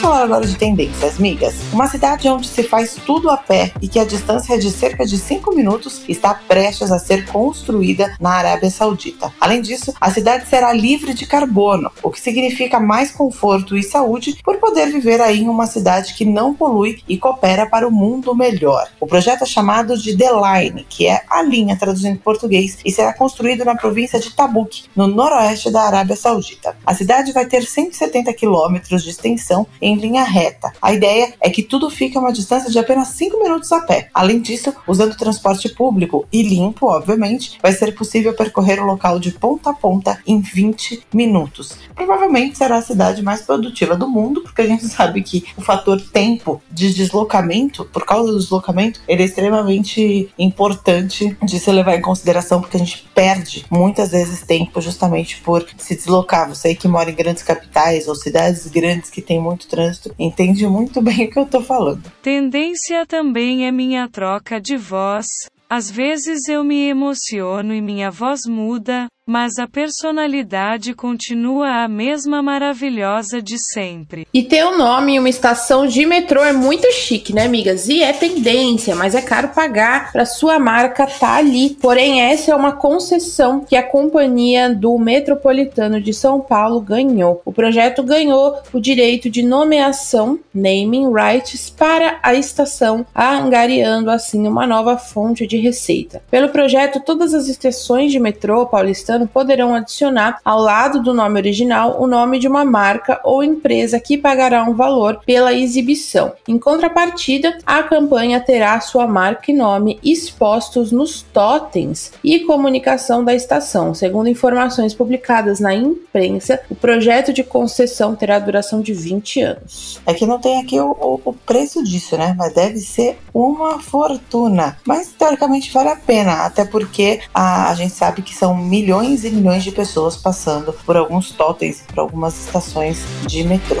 Falar 0.00 0.22
agora 0.22 0.46
de 0.46 0.56
tendências, 0.56 1.18
migas. 1.18 1.54
Uma 1.72 1.86
cidade 1.86 2.26
onde 2.26 2.48
se 2.48 2.62
faz 2.62 2.94
tudo 3.04 3.28
a 3.28 3.36
pé 3.36 3.70
e 3.82 3.88
que 3.88 3.98
a 3.98 4.04
distância 4.04 4.54
é 4.54 4.56
de 4.56 4.70
cerca 4.70 5.04
de 5.04 5.18
5 5.18 5.54
minutos 5.54 6.00
está 6.08 6.32
prestes 6.32 6.90
a 6.90 6.98
ser 6.98 7.26
construída 7.26 8.16
na 8.18 8.30
Arábia 8.30 8.70
Saudita. 8.70 9.30
Além 9.38 9.60
disso, 9.60 9.92
a 10.00 10.10
cidade 10.10 10.48
será 10.48 10.72
livre 10.72 11.12
de 11.12 11.26
carbono, 11.26 11.90
o 12.02 12.10
que 12.10 12.18
significa 12.18 12.80
mais 12.80 13.10
conforto 13.10 13.76
e 13.76 13.82
saúde 13.82 14.38
por 14.42 14.56
poder 14.56 14.86
viver 14.90 15.20
aí 15.20 15.42
em 15.42 15.48
uma 15.48 15.66
cidade 15.66 16.14
que 16.14 16.24
não 16.24 16.54
polui 16.54 17.02
e 17.06 17.18
coopera 17.18 17.66
para 17.66 17.86
o 17.86 17.92
mundo 17.92 18.34
melhor. 18.34 18.88
O 18.98 19.06
projeto 19.06 19.42
é 19.42 19.46
chamado 19.46 19.98
de 19.98 20.16
The 20.16 20.30
Line, 20.30 20.86
que 20.88 21.08
é 21.08 21.22
a 21.28 21.42
linha 21.42 21.76
traduzindo 21.76 22.14
em 22.14 22.16
português, 22.16 22.78
e 22.84 22.90
será 22.90 23.12
construído 23.12 23.66
na 23.66 23.74
província 23.74 24.18
de 24.18 24.34
Tabuk, 24.34 24.84
no 24.96 25.06
noroeste 25.06 25.70
da 25.70 25.82
Arábia 25.82 26.16
Saudita. 26.16 26.74
A 26.86 26.94
cidade 26.94 27.32
vai 27.32 27.44
ter 27.44 27.64
170 27.64 28.32
quilômetros 28.32 29.02
de 29.02 29.10
extensão 29.10 29.66
linha 29.96 30.22
reta. 30.22 30.72
A 30.80 30.92
ideia 30.92 31.34
é 31.40 31.50
que 31.50 31.62
tudo 31.62 31.90
fique 31.90 32.16
a 32.16 32.20
uma 32.20 32.32
distância 32.32 32.70
de 32.70 32.78
apenas 32.78 33.08
5 33.08 33.38
minutos 33.42 33.70
a 33.72 33.80
pé. 33.80 34.08
Além 34.14 34.40
disso, 34.40 34.74
usando 34.86 35.16
transporte 35.16 35.68
público 35.68 36.26
e 36.32 36.42
limpo, 36.42 36.86
obviamente, 36.86 37.58
vai 37.62 37.72
ser 37.72 37.94
possível 37.94 38.34
percorrer 38.34 38.80
o 38.80 38.86
local 38.86 39.18
de 39.18 39.32
ponta 39.32 39.70
a 39.70 39.74
ponta 39.74 40.18
em 40.26 40.40
20 40.40 41.02
minutos. 41.12 41.76
Provavelmente 41.94 42.58
será 42.58 42.76
a 42.76 42.82
cidade 42.82 43.22
mais 43.22 43.42
produtiva 43.42 43.96
do 43.96 44.08
mundo, 44.08 44.42
porque 44.42 44.62
a 44.62 44.66
gente 44.66 44.86
sabe 44.88 45.22
que 45.22 45.44
o 45.56 45.62
fator 45.62 46.00
tempo 46.00 46.62
de 46.70 46.92
deslocamento, 46.92 47.84
por 47.86 48.04
causa 48.04 48.32
do 48.32 48.38
deslocamento, 48.38 49.00
ele 49.06 49.22
é 49.22 49.26
extremamente 49.26 50.32
importante 50.38 51.36
de 51.42 51.58
se 51.58 51.70
levar 51.70 51.96
em 51.96 52.02
consideração, 52.02 52.60
porque 52.60 52.76
a 52.76 52.80
gente 52.80 53.08
perde 53.14 53.64
muitas 53.70 54.10
vezes 54.10 54.42
tempo 54.42 54.80
justamente 54.80 55.40
por 55.40 55.66
se 55.76 55.94
deslocar. 55.94 56.48
Você 56.48 56.74
que 56.74 56.88
mora 56.88 57.10
em 57.10 57.14
grandes 57.14 57.42
capitais 57.42 58.08
ou 58.08 58.14
cidades 58.14 58.66
grandes 58.66 59.10
que 59.10 59.22
tem 59.22 59.40
muito 59.40 59.68
trânsito 59.80 60.14
entende 60.18 60.66
muito 60.66 61.00
bem 61.02 61.24
o 61.24 61.30
que 61.30 61.38
eu 61.38 61.46
tô 61.46 61.62
falando. 61.62 62.02
Tendência 62.22 63.06
também 63.06 63.66
é 63.66 63.72
minha 63.72 64.08
troca 64.08 64.60
de 64.60 64.76
voz. 64.76 65.26
Às 65.68 65.90
vezes 65.90 66.48
eu 66.48 66.64
me 66.64 66.88
emociono 66.88 67.72
e 67.72 67.80
minha 67.80 68.10
voz 68.10 68.40
muda, 68.44 69.06
mas 69.30 69.60
a 69.60 69.68
personalidade 69.68 70.92
continua 70.92 71.84
a 71.84 71.88
mesma 71.88 72.42
maravilhosa 72.42 73.40
de 73.40 73.60
sempre. 73.60 74.26
E 74.34 74.42
ter 74.42 74.64
o 74.64 74.70
um 74.70 74.78
nome 74.78 75.12
em 75.12 75.18
uma 75.20 75.28
estação 75.28 75.86
de 75.86 76.04
metrô 76.04 76.42
é 76.42 76.52
muito 76.52 76.90
chique, 76.90 77.32
né, 77.32 77.44
amigas? 77.44 77.88
E 77.88 78.02
é 78.02 78.12
tendência, 78.12 78.96
mas 78.96 79.14
é 79.14 79.22
caro 79.22 79.50
pagar 79.50 80.10
para 80.10 80.24
sua 80.24 80.58
marca 80.58 81.06
tá 81.06 81.36
ali. 81.36 81.76
Porém, 81.80 82.20
essa 82.22 82.50
é 82.50 82.56
uma 82.56 82.72
concessão 82.72 83.60
que 83.60 83.76
a 83.76 83.84
companhia 83.84 84.74
do 84.74 84.98
Metropolitano 84.98 86.00
de 86.00 86.12
São 86.12 86.40
Paulo 86.40 86.80
ganhou. 86.80 87.40
O 87.44 87.52
projeto 87.52 88.02
ganhou 88.02 88.56
o 88.72 88.80
direito 88.80 89.30
de 89.30 89.44
nomeação, 89.44 90.40
naming 90.52 91.06
rights, 91.12 91.70
para 91.70 92.18
a 92.20 92.34
estação, 92.34 93.06
angariando 93.14 94.10
assim 94.10 94.48
uma 94.48 94.66
nova 94.66 94.98
fonte 94.98 95.46
de 95.46 95.56
receita. 95.56 96.20
Pelo 96.28 96.48
projeto, 96.48 96.98
todas 96.98 97.32
as 97.32 97.46
estações 97.46 98.10
de 98.10 98.18
metrô 98.18 98.66
paulistano 98.66 99.19
ano 99.20 99.28
poderão 99.28 99.74
adicionar 99.74 100.38
ao 100.44 100.60
lado 100.60 101.02
do 101.02 101.12
nome 101.12 101.38
original 101.38 102.00
o 102.00 102.06
nome 102.06 102.38
de 102.38 102.48
uma 102.48 102.64
marca 102.64 103.20
ou 103.22 103.44
empresa 103.44 104.00
que 104.00 104.16
pagará 104.16 104.64
um 104.64 104.74
valor 104.74 105.20
pela 105.26 105.52
exibição. 105.52 106.32
Em 106.48 106.58
contrapartida, 106.58 107.58
a 107.66 107.82
campanha 107.82 108.40
terá 108.40 108.80
sua 108.80 109.06
marca 109.06 109.50
e 109.50 109.54
nome 109.54 109.98
expostos 110.02 110.90
nos 110.90 111.22
totens 111.22 112.12
e 112.24 112.40
comunicação 112.40 113.22
da 113.22 113.34
estação. 113.34 113.94
Segundo 113.94 114.28
informações 114.28 114.94
publicadas 114.94 115.60
na 115.60 115.74
imprensa, 115.74 116.60
o 116.70 116.74
projeto 116.74 117.32
de 117.32 117.44
concessão 117.44 118.14
terá 118.14 118.38
duração 118.38 118.80
de 118.80 118.94
20 118.94 119.42
anos. 119.42 120.00
É 120.06 120.14
que 120.14 120.26
não 120.26 120.38
tem 120.38 120.60
aqui 120.60 120.80
o, 120.80 120.90
o, 120.90 121.20
o 121.24 121.32
preço 121.32 121.82
disso, 121.84 122.16
né? 122.16 122.34
Mas 122.36 122.54
deve 122.54 122.78
ser 122.78 123.18
uma 123.34 123.80
fortuna. 123.80 124.78
Mas 124.86 125.08
teoricamente 125.08 125.72
vale 125.72 125.90
a 125.90 125.96
pena, 125.96 126.46
até 126.46 126.64
porque 126.64 127.20
a, 127.34 127.70
a 127.70 127.74
gente 127.74 127.92
sabe 127.92 128.22
que 128.22 128.34
são 128.34 128.56
milhões 128.56 129.09
milhões 129.10 129.24
e 129.24 129.30
milhões 129.30 129.64
de 129.64 129.72
pessoas 129.72 130.16
passando 130.16 130.72
por 130.72 130.96
alguns 130.96 131.32
totens, 131.32 131.82
por 131.88 131.98
algumas 131.98 132.46
estações 132.46 133.02
de 133.26 133.42
metrô. 133.42 133.80